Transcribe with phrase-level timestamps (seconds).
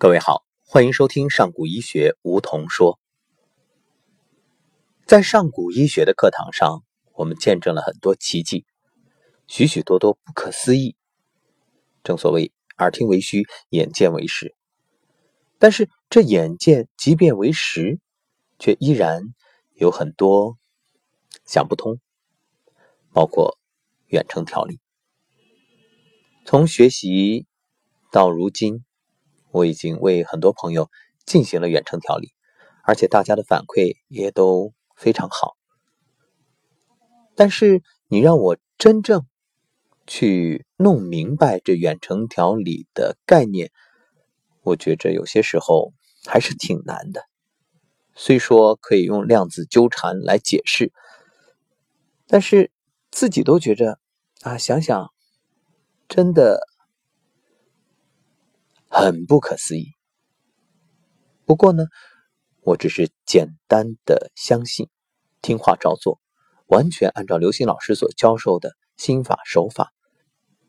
[0.00, 2.98] 各位好，欢迎收听上古医学梧桐说。
[5.04, 8.64] 在上古医学的课堂上，我们见证了很多奇迹，
[9.46, 10.96] 许许多多不可思议。
[12.02, 14.56] 正所谓耳听为虚，眼见为实。
[15.58, 18.00] 但是这眼见即便为实，
[18.58, 19.20] 却依然
[19.74, 20.56] 有很多
[21.44, 22.00] 想不通，
[23.12, 23.58] 包括
[24.06, 24.80] 远程调理。
[26.46, 27.46] 从学习
[28.10, 28.82] 到如今。
[29.52, 30.88] 我已经为很多朋友
[31.26, 32.32] 进行了远程调理，
[32.84, 35.56] 而且大家的反馈也都非常好。
[37.34, 39.26] 但是你让我真正
[40.06, 43.72] 去弄明白这远程调理的概念，
[44.62, 45.92] 我觉着有些时候
[46.26, 47.24] 还是挺难的。
[48.14, 50.92] 虽说可以用量子纠缠来解释，
[52.26, 52.70] 但是
[53.10, 53.98] 自己都觉着
[54.42, 55.10] 啊，想想
[56.08, 56.69] 真的。
[58.92, 59.94] 很不可思议。
[61.46, 61.84] 不过呢，
[62.60, 64.88] 我只是简单的相信，
[65.40, 66.20] 听话照做，
[66.66, 69.92] 完全按照刘星老师所教授的心法手法，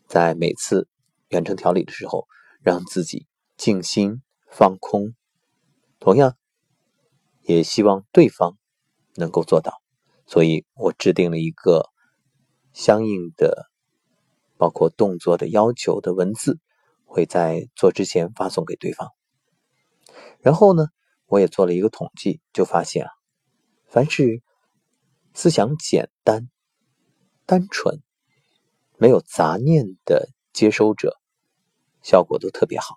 [0.07, 0.87] 在每次
[1.29, 2.27] 远程调理的时候，
[2.61, 3.25] 让自己
[3.57, 5.15] 静心放空。
[5.99, 6.37] 同样，
[7.41, 8.55] 也希望对方
[9.15, 9.81] 能够做到。
[10.27, 11.89] 所以我制定了一个
[12.71, 13.69] 相应的，
[14.57, 16.59] 包括动作的要求的文字。
[17.11, 19.09] 会在做之前发送给对方，
[20.39, 20.85] 然后呢，
[21.25, 23.11] 我也做了一个统计，就发现啊，
[23.85, 24.41] 凡是
[25.33, 26.49] 思想简单、
[27.45, 28.01] 单纯、
[28.97, 31.19] 没有杂念的接收者，
[32.01, 32.95] 效果都特别好；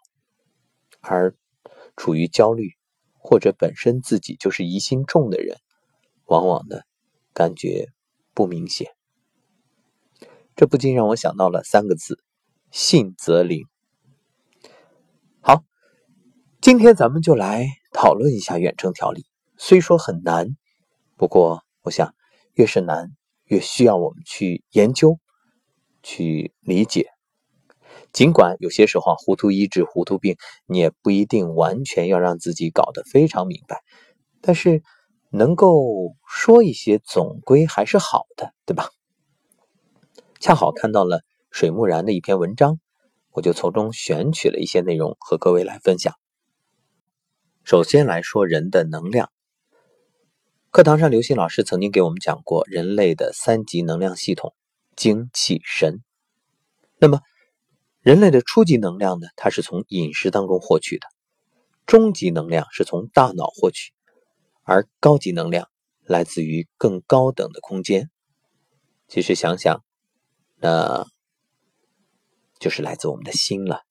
[1.01, 1.35] 而
[1.97, 2.70] 处于焦虑
[3.19, 5.59] 或者本身自己就是疑心重的人，
[6.27, 6.83] 往往呢
[7.33, 7.89] 感觉
[8.33, 8.92] 不明显。
[10.55, 12.23] 这不禁让我想到了三个字：
[12.70, 13.67] 信则灵。
[16.65, 19.27] 今天咱们就来讨论一下远程调理。
[19.59, 20.57] 虽说很难，
[21.15, 22.15] 不过我想，
[22.55, 23.11] 越是难，
[23.45, 25.19] 越需要我们去研究、
[26.03, 27.08] 去理解。
[28.14, 33.83] 尽管有些时候糊涂医治糊涂病，你也不一定完全要让自己搞得非常明白，
[34.41, 34.83] 但是
[35.29, 38.89] 能够说一些，总归还是好的，对吧？
[40.41, 41.20] 恰好看到了
[41.51, 42.80] 水木然的一篇文章。
[43.33, 46.14] 我就从中选取了一些内容和各位来分享。
[47.64, 49.33] 首先来说人的能量。
[50.70, 54.55] 课堂上，刘星老师曾经给我们讲过人类的三级能量系统：
[54.97, 56.03] 精、气、神。
[56.98, 57.23] 那么，
[58.03, 59.29] 人类的初级能量呢？
[59.35, 61.07] 它是从饮食当中获取的；
[61.86, 63.95] 中级能量是从大脑获取；
[64.64, 65.70] 而高级能量
[66.03, 68.11] 来自于更高等的空间。
[69.08, 69.83] 其实想想，
[70.57, 71.07] 那。
[72.61, 73.83] 就是来自我们的心了。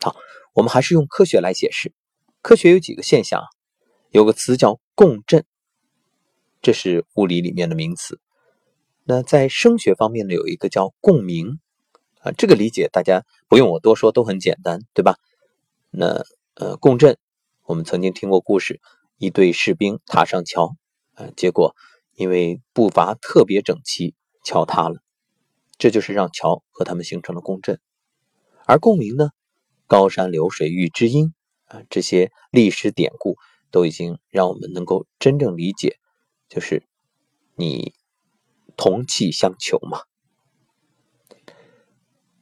[0.00, 0.14] 好，
[0.54, 1.92] 我们还是用科学来解释。
[2.42, 3.42] 科学有几个现象，
[4.10, 5.44] 有个词叫共振，
[6.62, 8.18] 这是物理里面的名词。
[9.04, 11.58] 那在声学方面呢，有一个叫共鸣
[12.20, 15.16] 啊，这个理解大家不用我多说，都很简单，对吧？
[15.90, 16.24] 那
[16.54, 17.18] 呃，共振，
[17.64, 18.80] 我们曾经听过故事，
[19.18, 20.76] 一队士兵踏上桥，
[21.16, 21.76] 呃，结果
[22.14, 24.14] 因为步伐特别整齐，
[24.44, 25.00] 桥塌了。
[25.76, 27.80] 这就是让桥和他们形成了共振，
[28.64, 29.30] 而共鸣呢，
[29.86, 31.34] 高山流水遇知音
[31.70, 33.36] 啊，这些历史典故
[33.70, 35.98] 都已经让我们能够真正理解，
[36.48, 36.82] 就是
[37.54, 37.94] 你
[38.76, 40.00] 同气相求嘛。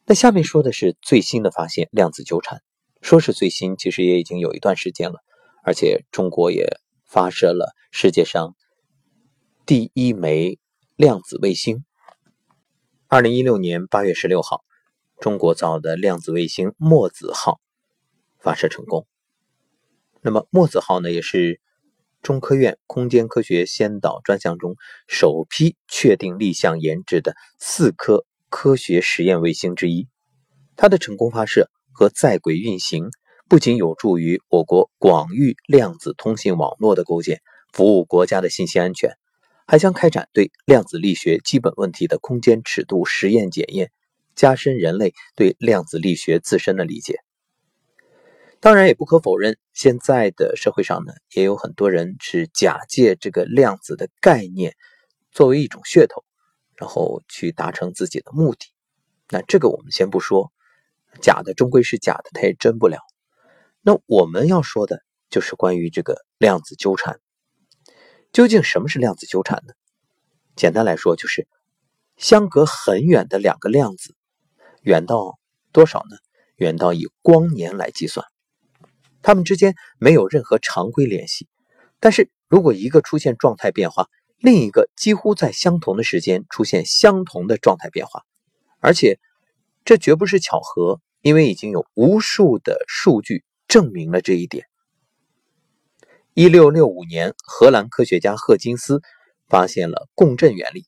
[0.06, 2.62] 那下面说的是最新的发现——量子纠缠。
[3.02, 5.22] 说是最新，其实也已经有一段时间了，
[5.62, 8.56] 而且中国也发射了世界上
[9.66, 10.58] 第一枚
[10.96, 11.84] 量子卫星。
[13.06, 14.64] 二零一六年八月十六号，
[15.20, 17.60] 中国造的量子卫星墨子号
[18.38, 19.06] 发射成功。
[20.22, 21.60] 那么墨子号呢，也是
[22.22, 24.74] 中科院空间科学先导专项中
[25.06, 30.08] 首批确定立项研制的四颗科学实验卫星之一。
[30.76, 33.10] 它的成功发射和在轨运行，
[33.48, 37.40] 不仅有助于我国广域量子通信网络的构建，
[37.72, 39.16] 服务国家的信息安全。
[39.70, 43.90] 还将开展对量子力学基本问题的空间尺度实验检验，
[44.34, 47.20] 加深人类对量子力学自身的理解。
[48.60, 54.74] 当然，也不可否认，现在的社会上呢，也有很多人是假借这个量子的概念
[55.30, 56.24] 作为一种噱头，
[56.74, 58.66] 然后去达成自己的目的。
[59.28, 60.52] 那这个我们先不说，
[61.20, 62.98] 假的终归是假的，它也真不了。
[63.80, 67.20] 那我们要说的就是关于这个量子纠缠。
[68.32, 69.74] 究竟什么是量子纠缠呢？
[70.56, 71.46] 简单来说，就是
[72.16, 74.16] 相隔很远的两个量子，
[74.82, 75.38] 远到
[75.70, 76.16] 多少呢？
[76.56, 78.26] 远到以光年来计算。
[79.22, 81.48] 它们之间没有任何常规联系，
[82.00, 88.22] 但是如果一个出现状态变化，另一个几乎在相同的时间出现相同的状态变化，
[88.80, 89.18] 而且
[89.84, 94.66] 这绝不是巧合，因为已经有无数的数据证明了这一点。
[96.34, 99.02] 一六六五年，荷兰科学家赫金斯
[99.48, 100.86] 发现了共振原理，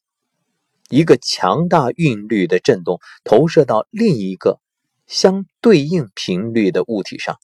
[0.88, 4.60] 一个强大韵律的振动投射到另一个
[5.08, 7.36] 相对应频率的物体上。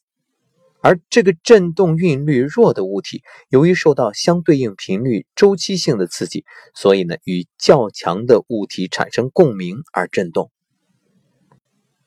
[0.86, 6.44] 而这个振动韵律弱的物体，由于受到相对应频率周期性的刺激，
[6.76, 10.52] 所以呢，与较强的物体产生共鸣而振动。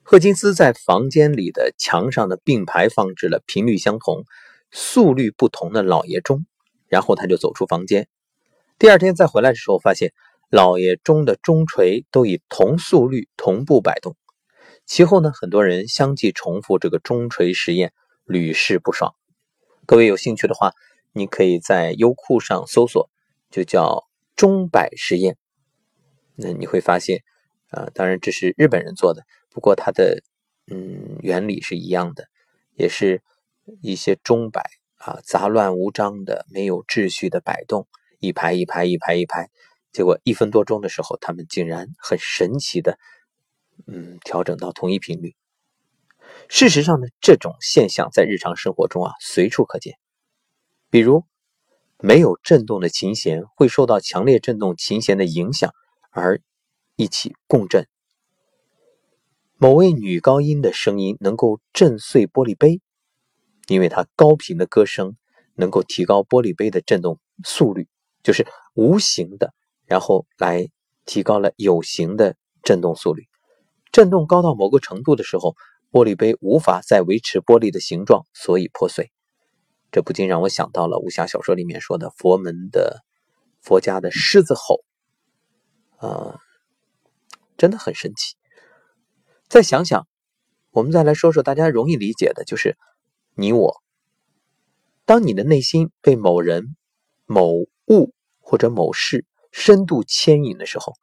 [0.02, 4.24] 赫金斯在房间里的墙上的并排放置了频率相同、
[4.72, 6.46] 速率不同的老爷钟，
[6.88, 8.08] 然后他就走出房间。
[8.78, 10.14] 第二天再回来的时候，发现
[10.50, 14.16] 老爷钟的钟锤都以同速率同步摆动。
[14.86, 17.92] 其后呢，很多人相继重复这个钟锤实验。
[18.30, 19.16] 屡试不爽。
[19.88, 20.74] 各位有兴趣的话，
[21.14, 23.10] 你可以在优酷上搜索，
[23.50, 25.36] 就叫钟摆实验。
[26.36, 27.24] 那你会发现，
[27.70, 30.22] 啊，当然这是日本人做的，不过它的
[30.68, 32.28] 嗯原理是一样的，
[32.76, 33.24] 也是
[33.82, 37.88] 一些钟摆啊杂乱无章的、没有秩序的摆动，
[38.20, 39.50] 一排一排一排一排，
[39.92, 43.00] 结果一分多钟的时候，他们竟然很神奇的
[43.88, 45.36] 嗯调整到同一频率。
[46.52, 50.00] 事实上呢，这种现象在日常生活中啊随处可见。
[50.90, 51.24] 比如，
[52.00, 55.72] 没有振动的琴弦会受到强烈振动琴弦的影响
[56.10, 56.42] 而
[56.96, 57.88] 一起共振。
[59.58, 62.82] 某位女高音的声音能够震碎玻璃杯，
[63.68, 65.16] 因为她高频的歌声
[65.54, 67.88] 能够提高玻璃杯的振动速率，
[68.24, 69.54] 就是无形的，
[69.86, 70.68] 然后来
[71.06, 73.28] 提高了有形的振动速率。
[73.92, 75.56] 振动高到某个程度的时候。
[75.92, 79.12] 玻璃杯无法再维持玻璃的形状，所以破碎。
[79.92, 83.04] 这不禁让我想到了武侠小说里面说的佛门的
[83.60, 84.84] 佛家的狮子吼，
[85.98, 86.40] 啊，
[87.58, 88.36] 真的很神奇。
[89.48, 90.08] 再想想，
[90.70, 92.78] 我们再来说说大家容易理解的，就是
[93.34, 93.82] 你我。
[95.06, 96.76] 当你的内心被某人、
[97.26, 97.48] 某
[97.88, 100.94] 物或者某事深度牵引的时候，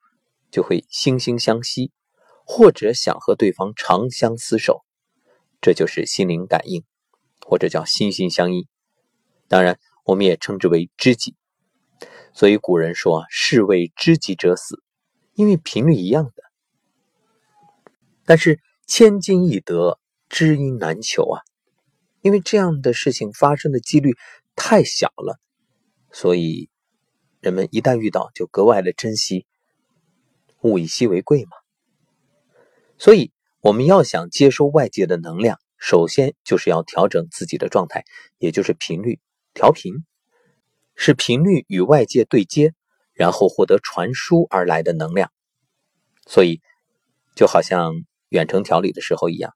[0.53, 1.91] 就会惺惺相惜。
[2.49, 4.85] 或者想和对方长相厮守，
[5.61, 6.85] 这就是心灵感应，
[7.45, 8.69] 或者叫心心相印。
[9.49, 11.35] 当然，我们也称之为知己。
[12.33, 14.81] 所以古人说：“士为知己者死”，
[15.35, 16.43] 因为频率一样的。
[18.25, 19.99] 但是千金易得，
[20.29, 21.43] 知音难求啊！
[22.21, 24.15] 因为这样的事情发生的几率
[24.55, 25.41] 太小了，
[26.13, 26.69] 所以
[27.41, 29.47] 人们一旦遇到就格外的珍惜，
[30.63, 31.57] 物以稀为贵嘛。
[32.99, 38.05] 所以，我们要想接收外界的能量，首先就是要调整自己的状态，
[38.39, 39.21] 也就是频率
[39.53, 39.93] 调频，
[40.95, 42.73] 使频率与外界对接，
[43.13, 45.31] 然后获得传输而来的能量。
[46.27, 46.63] 所以，
[47.35, 47.93] 就好像
[48.31, 49.53] 远程调理的时候一样，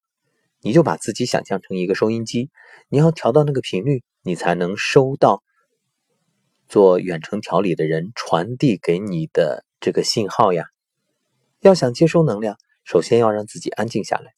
[0.61, 2.51] 你就把自己想象成一个收音机，
[2.91, 5.43] 你要调到那个频率，你才能收到
[6.69, 10.67] 做远程调理的人传递给你的这个信号呀。
[11.61, 12.59] 要想接收能量。
[12.91, 14.33] 首先要让自己安静下来，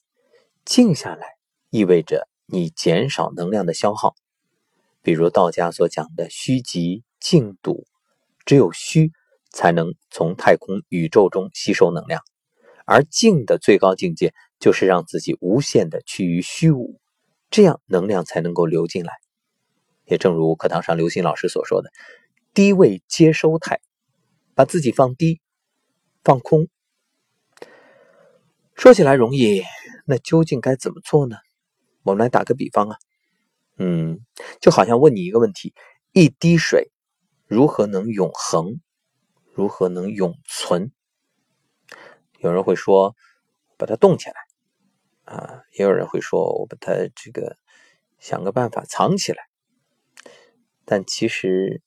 [0.66, 1.36] 静下来
[1.70, 4.14] 意味着你减少能量的消耗。
[5.00, 7.86] 比如道家所讲的虚极静笃，
[8.44, 9.10] 只有虚
[9.50, 12.20] 才能从太空宇宙中吸收能量，
[12.84, 17.00] 而静的最高境界就是让自己无限的趋于虚无，
[17.48, 19.14] 这样能量才能够流进来。
[20.04, 21.90] 也正如课堂上刘星老师所说的，
[22.52, 23.80] 低位接收态，
[24.54, 25.40] 把自己放低，
[26.22, 26.68] 放空。
[28.82, 29.62] 说起来容易，
[30.06, 31.36] 那究竟该怎么做呢？
[32.02, 32.96] 我们来打个比方啊，
[33.78, 34.18] 嗯，
[34.60, 35.72] 就好像问你一个问题：
[36.10, 36.90] 一滴水
[37.46, 38.80] 如何能永恒？
[39.54, 40.90] 如何能永存？
[42.40, 43.14] 有人会说
[43.78, 44.34] 把它冻起来
[45.32, 47.56] 啊，也有人会说我把它这个
[48.18, 49.44] 想个办法藏起来。
[50.84, 51.82] 但其实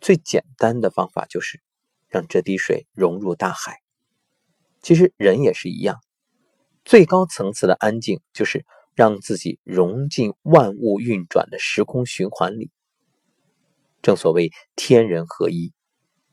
[0.00, 1.62] 最简单的方法就是
[2.08, 3.82] 让这滴水融入大海。
[4.82, 6.00] 其实人也是一样。
[6.84, 12.70] 最高层次的安静，就是让自己融进万物运转的时空循环里。
[14.02, 15.72] 正所谓天人合一，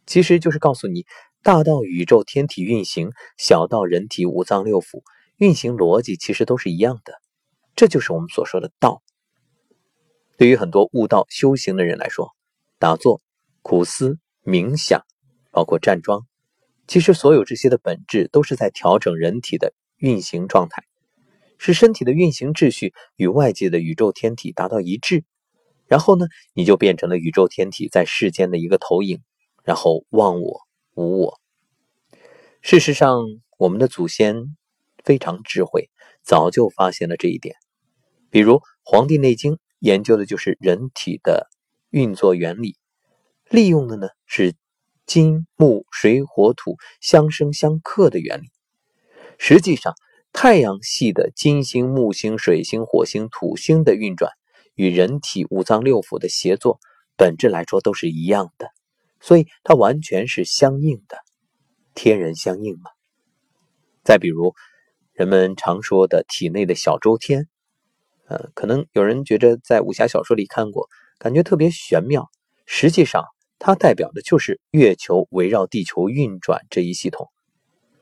[0.06, 1.06] 其实就是告诉你，
[1.42, 5.04] 大到宇宙天体运行，小到人体五脏六腑
[5.38, 7.14] 运行逻辑，其实都是一样的。
[7.74, 9.02] 这就是我们所说的道。
[10.38, 12.32] 对于很多悟道修行的人来说，
[12.78, 13.22] 打坐、
[13.62, 15.02] 苦思、冥想，
[15.50, 16.26] 包括站桩，
[16.88, 19.74] 其实所有这些的本质，都是在调整人体的。
[20.02, 20.84] 运行状态，
[21.60, 25.24] 使身体的运行秩序与外界的宇宙天体达到一致，
[25.86, 29.22] 然后呢，你就变成了宇宙天体在世间的一个投影，
[29.64, 30.62] 然后忘我
[30.96, 31.40] 无我。
[32.62, 33.22] 事实上，
[33.60, 34.58] 我们的祖先
[35.04, 35.92] 非常智慧，
[36.24, 37.56] 早就发现了这一点。
[38.32, 41.48] 比如《黄帝内经》研究的就是人体的
[41.92, 42.76] 运作原理，
[43.50, 44.56] 利用的呢是
[45.06, 48.50] 金木水火土相生相克的原理。
[49.44, 49.96] 实际上，
[50.34, 54.32] 太阳系的金星、木星、水星、火星、土星的运转，
[54.76, 56.80] 与人体五脏六腑的协作，
[57.18, 58.70] 本质来说都是一样的，
[59.20, 61.18] 所以它完全是相应的，
[61.96, 62.92] 天人相应嘛。
[64.04, 64.54] 再比如，
[65.12, 67.48] 人们常说的体内的小周天，
[68.28, 72.30] 呃，可能有人觉得在武侠小说里看过，感觉特别玄妙。
[72.68, 73.26] 实际上，
[73.58, 77.32] 它代表的就是月球围绕地球运转这一系统。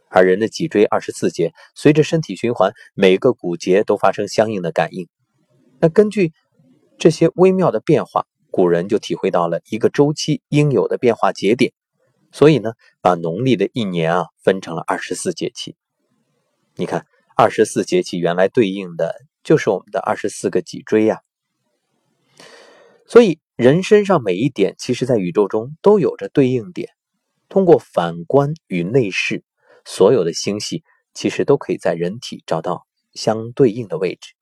[0.10, 5.08] 而人的脊椎二十四节，随着身体循环，每个骨节都发生相应的感应。
[5.80, 6.34] 那根据
[6.98, 11.72] 这些微妙的变化，古人就体会到了一个周期应有的变化节点。
[12.32, 15.75] 所以呢，把农历的一年啊分成了二十四节气。
[16.75, 21.22] 你看，二十四节气原来对应的就是我们的二十四个脊椎呀。
[23.08, 26.89] 所以人身上每一点，其实在宇宙中都有着对应点。
[27.48, 29.44] 通过反观与内视。
[29.91, 30.84] 所有的星系
[31.15, 34.36] 其实都可以在人体找到相对应的位置，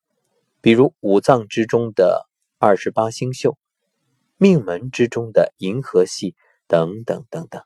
[0.59, 2.27] 比如五脏之中的
[2.59, 3.57] 二十八星宿，
[4.35, 6.35] 命门之中的银河系
[6.67, 7.63] 等等等等。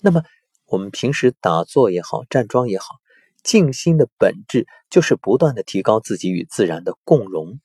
[0.00, 0.24] 那么
[0.66, 2.96] 我们平时打坐也好，站桩也好，
[3.44, 7.60] 静心的本质就是不断的提高自己与自然的共融，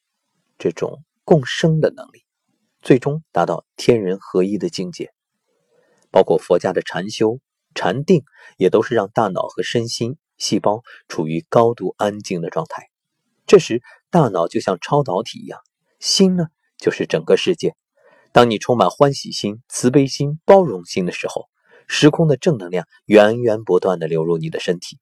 [0.59, 2.23] 这种共生的能力，
[2.83, 5.11] 最终达到天人合一的境界。
[6.11, 7.39] 包括佛家的禅修。
[7.77, 8.23] 禅定
[8.57, 12.89] 也都是让大脑和身心细胞处于高度安静的状态。
[13.45, 15.59] 这时，大脑就像超导体一样，
[15.99, 16.47] 心呢
[16.79, 17.75] 就是整个世界。
[18.31, 21.45] 当你充满欢喜心、慈悲心、包容心的时候，
[21.87, 24.97] 时空的正能量源源不断的流入你的身体。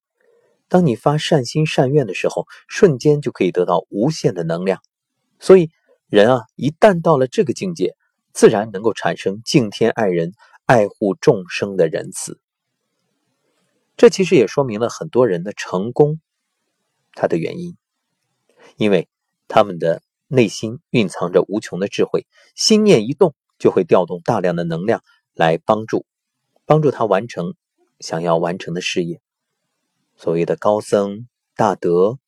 [0.67, 4.81] 当你发善心善愿的时候，瞬间就可以得到无限的能量。
[5.39, 5.71] 所以，
[6.07, 7.95] 人啊，一旦到了这个境界，
[8.33, 10.33] 自然能够产生敬天爱人、
[10.65, 12.39] 爱护众生的仁慈。
[13.97, 16.19] 这其实也说明了很多人的成功，
[17.13, 17.77] 它的原因，
[18.75, 19.07] 因为
[19.47, 25.01] 他们的内心蕴藏着无穷的智慧，心念一动就会调动大量的能量
[25.33, 26.05] 来帮助，
[26.65, 27.55] 帮助他完成
[27.99, 29.21] 想要完成的事业。
[30.17, 32.19] 所谓的高僧大德，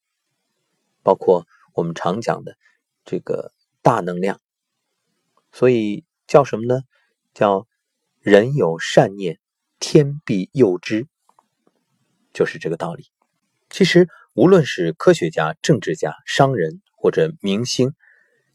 [1.04, 2.58] 包括我们常讲的
[3.04, 4.40] 这个大能量，
[5.52, 6.82] 所以叫什么呢？
[7.34, 7.68] 叫
[8.22, 9.40] 人有善念，
[9.80, 11.08] 天必佑之。
[12.38, 13.08] 就是这个道理。
[13.68, 17.94] 其实，无论是科学家、政治家、商人或者明星，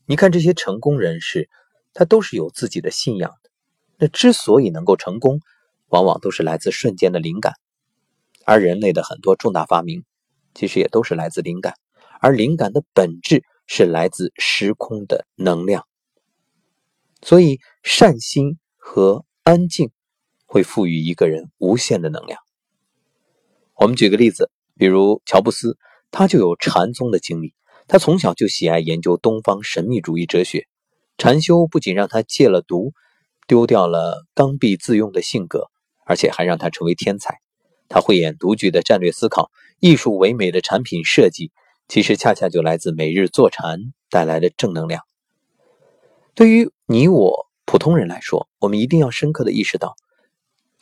[0.06, 1.50] 你看这些成功人士，
[1.92, 3.50] 他都是有自己的信仰的。
[3.98, 5.40] 那之所以能够成功，
[5.88, 7.54] 往往都是来自瞬间的灵感。
[8.44, 10.04] 而人类的很多重大发明，
[10.54, 11.74] 其实也都是来自灵感。
[12.20, 15.88] 而灵感的本质是来自时空的能量。
[17.20, 19.90] 所以，善心和安静
[20.46, 22.38] 会赋予一个人无限的能量。
[23.82, 24.48] 我们举个例子，
[24.78, 25.76] 比如乔布斯，
[26.12, 27.52] 他就有禅宗的经历。
[27.88, 30.68] 他从小就喜爱研究东方神秘主义哲学，
[31.18, 32.92] 禅修不仅让他戒了毒，
[33.48, 35.66] 丢掉了刚愎自用的性格，
[36.06, 37.38] 而且还让他成为天才。
[37.88, 41.50] 他慧眼独具的战略思考，艺术唯美的产品设计，
[41.88, 45.02] 其实恰恰就来自每日坐禅带来的正能量。
[46.36, 49.96] 对于你我普通人来说，我们一定要深刻的意识到。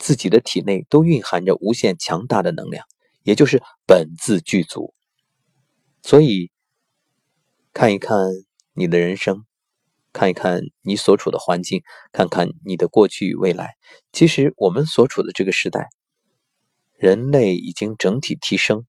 [0.01, 2.83] 自己的体内都蕴含着无限强大的能量，
[3.21, 4.95] 也就是本自具足。
[6.01, 6.49] 所以，
[7.71, 8.17] 看一看
[8.73, 9.45] 你的人生，
[10.11, 13.75] 看一看你所处的环境，看看你的过去与未来。
[14.11, 15.89] 其实，我们所处的这个时代，
[16.97, 18.87] 人类已经整体提升，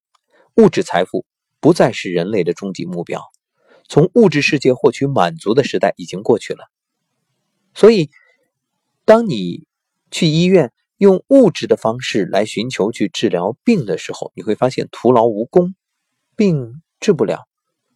[0.55, 1.27] 物质财富
[1.59, 3.21] 不再是人类的终极目标。
[3.87, 6.65] 从物质世界获取满足的时代已经过去了。
[7.75, 8.09] 所以，
[9.05, 9.67] 当你
[10.09, 15.75] 去医院，用物质的方式来寻求去治疗病的时候，你会发现徒劳无功，
[16.37, 17.43] 病治不了，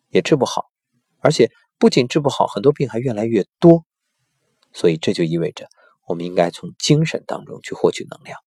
[0.10, 0.66] 也治不好，
[1.20, 1.50] 而且
[1.80, 3.86] 不仅治不好，很多病还越来越多。
[4.74, 5.70] 所以这就意味着，
[6.06, 8.38] 我们应该从精神当中去获取能量，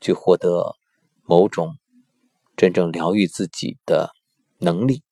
[0.00, 0.76] 去获得
[1.24, 1.76] 某种
[2.56, 4.12] 真正疗愈自己的
[4.58, 5.02] 能力。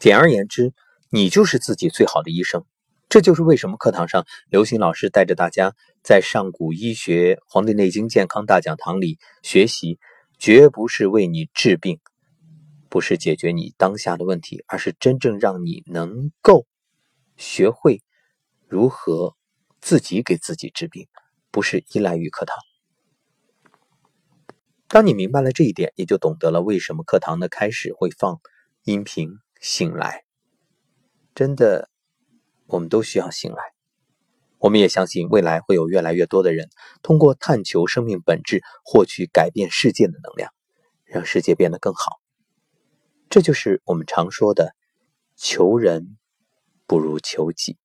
[0.00, 0.74] 简而言之，
[1.08, 2.64] 你就是自己最好的医生。
[3.14, 10.00] 这就是为什么课堂上刘星老师带着大家在上古医学《黄帝内经健康大讲堂》里学习，
[10.36, 12.00] 绝不是为你治病，
[12.88, 16.66] 不是解决你当下的问题，而是真正让你能够
[17.36, 18.02] 学会
[18.66, 19.36] 如何
[19.80, 21.06] 自己给自己治病，
[21.52, 22.56] 不是依赖于课堂。
[24.88, 28.40] 当你明白了这一点，也就懂得了为什么课堂的开始会放
[28.82, 29.30] 音频
[29.60, 30.24] 醒来。
[31.32, 31.88] 真的，
[32.66, 33.72] 我们都需要醒来。
[34.58, 36.70] 我们也相信未来会有越来越多的人
[37.02, 40.52] 通过探求生命本质，获取改变世界的能量，
[41.04, 42.18] 让世界变得更好。
[43.28, 44.74] 这就是我们常说的
[45.36, 46.16] “求人
[46.86, 47.76] 不如求己”。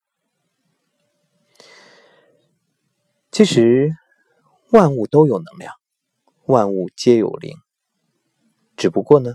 [3.30, 3.92] 其实，
[4.70, 5.74] 万物都有能量。
[6.46, 7.56] 万物皆有灵，
[8.76, 9.34] 只不过呢，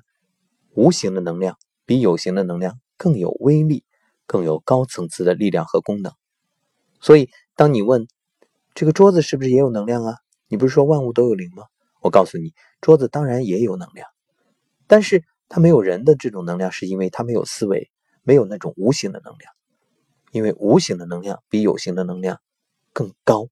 [0.72, 3.85] 无形的能量比有形的能量更有威力，
[4.26, 6.14] 更有高层次的力量和功能。
[7.00, 8.08] 所以，当你问
[8.74, 10.18] 这个桌子是不是也有能量啊？
[10.48, 11.64] 你不是说万物都有灵吗？
[12.02, 14.08] 我告诉你，桌子当然也有能量，
[14.88, 17.90] 但是它没有人的这种能量，是因为它没有思维，
[18.24, 19.52] 没有那种无形的能量。
[20.32, 22.40] 因为无形的能量比有形的能量
[22.94, 23.48] 更高。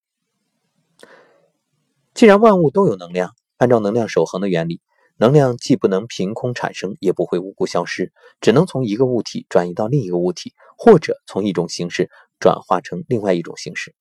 [2.13, 3.34] 既然万物都有能量。
[3.58, 4.82] 按照能量守恒的原理，
[5.24, 8.12] 能量既不能凭空产生，也不会无故消失，
[8.42, 12.10] 只能从一个物体转移到另一个物体，或者从一种形式
[12.42, 13.96] 转化成另外一种形式。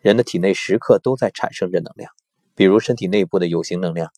[0.00, 2.10] 人的体内时刻都在产生着能量，
[2.56, 4.10] 比如身体内部的有形能量，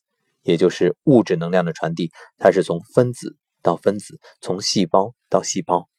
[0.43, 5.91] 也就是物质能量的传递，它是从分子到分子，从细胞到细胞。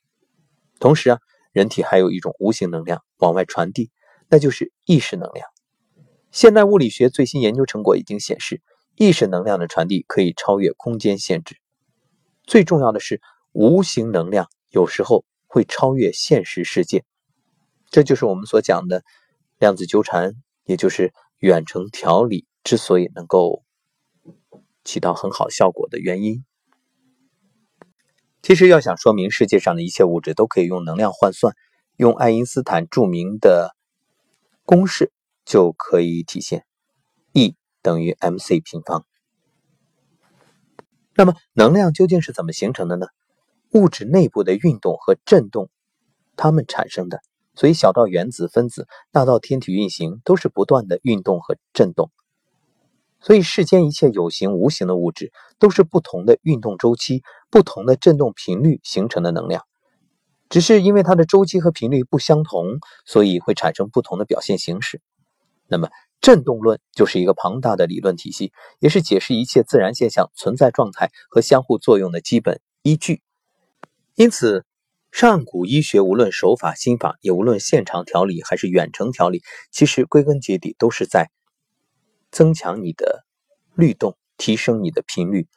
[0.80, 1.20] 同时啊，
[1.52, 3.92] 人体还有一种无形能量往外传递，
[4.28, 5.48] 那就是意识能量。
[6.32, 8.64] 现代物理学最新研究成果已经显示，
[8.96, 11.58] 意识能量的传递可以超越空间限制。
[12.44, 13.22] 最重要的是，
[13.52, 17.04] 无形能量有时候会超越现实世界。
[17.90, 19.04] 这就是我们所讲的
[19.60, 20.34] 量子纠缠，
[20.66, 23.64] 也就是远程调理之所以能够
[24.84, 26.44] 起到很好效果的原因。
[28.42, 31.56] 其实，要想说明世界上的一切物质都可以用能量换算，
[31.98, 33.76] 用爱因斯坦著名的
[34.64, 35.12] 公式。
[35.48, 36.66] 就可以体现
[37.34, 39.06] ，E 等于 mc 平方。
[41.14, 43.06] 那么能量究竟是怎么形成的呢？
[43.74, 45.70] 物质内部的运动和振动，
[46.36, 47.22] 它们产生的。
[47.54, 52.10] 所以小到原子、分子，大到天体运行，都是不断的运动和振动。
[53.22, 59.64] 所以世间一切有形、无形的物质，都是不同的运动周期、不同的振动频率形成的能量。
[60.50, 62.66] 只是因为它的周期和频率不相同，
[63.06, 65.02] 所以会产生不同的表现形式。
[65.68, 65.90] 那么，
[66.22, 73.22] 振动论就是一个庞大的理论体系，也是解释一切自然现象存在状态和相互作用的基本依据。
[74.16, 74.66] 因此，
[75.12, 81.30] 上古医学无论手法、心法，也无论现场调理还是远程调理，其实归根结底都是在
[82.32, 83.24] 增强你的
[83.76, 85.48] 律动，提升你的频率。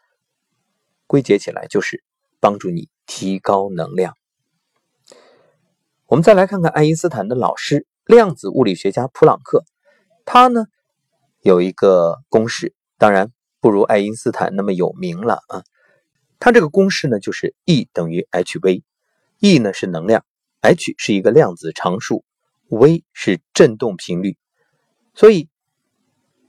[1.07, 2.05] 归结起来就是
[2.41, 4.15] 帮助你提高能量。
[6.07, 9.65] 我们再来看看爱因斯坦的老师，量子物理学家普朗克。
[10.31, 10.67] 他呢
[11.41, 15.65] 有一个公式，当然不如爱因斯坦那么有名了啊。
[16.39, 20.27] 他这个公式呢就是 E 等于 hv，E 呢是能量
[20.61, 22.27] ，h 是一个量子常数
[22.69, 24.37] ，v 是振动频率。
[25.15, 25.49] 所以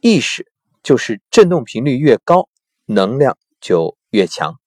[0.02, 0.52] 意识
[0.84, 2.50] 就是振动频率越高，
[2.86, 4.60] 能量就越强。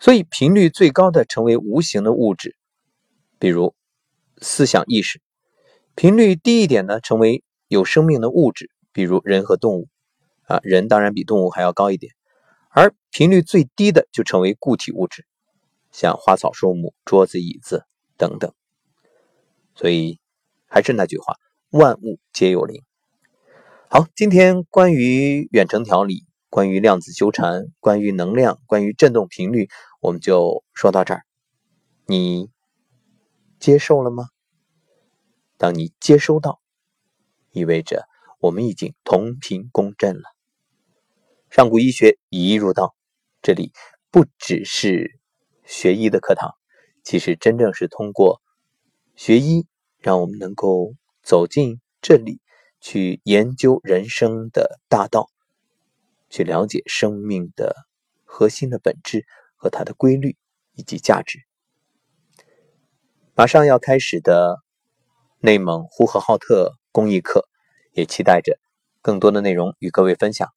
[0.00, 2.56] 所以频率最高的成为无形的物质，
[3.38, 3.76] 比如
[4.38, 5.20] 思想意识。
[5.96, 9.88] 频率低一点呢，成为有生命的物质，比如人和动物，
[10.42, 12.12] 啊，人当然比动物还要高一点。
[12.70, 15.24] 而频率最低的就成为固体物质，
[15.92, 17.84] 像花草树木、桌子椅子
[18.16, 18.52] 等等。
[19.74, 20.18] 所以
[20.66, 21.36] 还是那句话，
[21.70, 22.82] 万物皆有灵。
[23.88, 29.68] 好，今天关于远程调理、关于量子纠缠、关于能量、关于振动频率，
[30.00, 31.22] 我们就说到这儿。
[32.06, 32.50] 你
[33.60, 34.28] 接受了吗？
[35.56, 36.60] 当你接收到，
[37.54, 38.08] 意味着
[38.40, 40.24] 我们已经同频共振了。
[41.50, 42.96] 上古医学以医入道，
[43.42, 43.72] 这里
[44.10, 45.20] 不只是
[45.64, 46.50] 学医的课堂，
[47.04, 48.42] 其实真正是通过
[49.14, 52.40] 学医，让我们能够走进这里，
[52.80, 55.30] 去研究人生的大道，
[56.28, 57.76] 去了解生命的
[58.24, 60.36] 核心的本质和它的规律
[60.74, 61.38] 以及价值。
[63.36, 64.63] 马上要开始的。
[65.44, 67.46] 内蒙呼和浩特公益课，
[67.92, 68.58] 也期待着
[69.02, 70.48] 更多的内容与各位分享。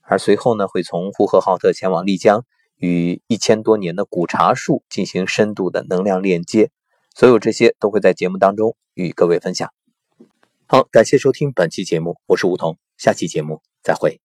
[0.00, 6.70] 而随后呢，会从呼和浩特前往丽江，与一千多年的古茶树进行深度的能量链接。
[7.14, 9.70] 所有这些都会在节目当中与各位分享。
[10.66, 14.22] 好，感谢收听本期节目，我是梧桐，下期节目再会。